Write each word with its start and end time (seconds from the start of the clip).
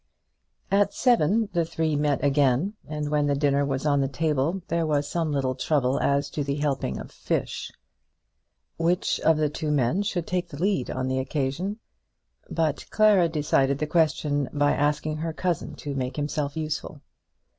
At 0.71 0.95
seven 0.95 1.47
the 1.53 1.63
three 1.63 1.95
met 1.95 2.23
again, 2.23 2.73
and 2.87 3.11
when 3.11 3.27
the 3.27 3.35
dinner 3.35 3.63
was 3.63 3.85
on 3.85 4.01
the 4.01 4.07
table 4.07 4.63
there 4.67 4.87
was 4.87 5.07
some 5.07 5.31
little 5.31 5.53
trouble 5.53 5.99
as 5.99 6.27
to 6.31 6.43
the 6.43 6.55
helping 6.55 6.97
of 6.97 7.09
the 7.09 7.13
fish. 7.13 7.71
Which 8.77 9.19
of 9.19 9.37
the 9.37 9.47
two 9.47 9.69
men 9.69 10.01
should 10.01 10.25
take 10.25 10.49
the 10.49 10.57
lead 10.59 10.89
on 10.89 11.07
the 11.07 11.19
occasion? 11.19 11.77
But 12.49 12.89
Clara 12.89 13.29
decided 13.29 13.77
the 13.77 13.85
question 13.85 14.49
by 14.51 14.71
asking 14.71 15.17
her 15.17 15.33
cousin 15.33 15.75
to 15.75 15.93
make 15.93 16.15
himself 16.15 16.57
useful. 16.57 17.01